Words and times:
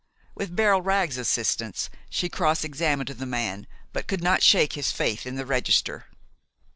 With 0.33 0.55
Beryl 0.55 0.81
Wragg's 0.81 1.19
assistance, 1.19 1.87
she 2.09 2.27
cross 2.27 2.63
examined 2.63 3.09
the 3.09 3.25
man, 3.27 3.67
but 3.93 4.07
could 4.07 4.23
not 4.23 4.41
shake 4.41 4.73
his 4.73 4.91
faith 4.91 5.27
in 5.27 5.35
the 5.35 5.45
register. 5.45 6.07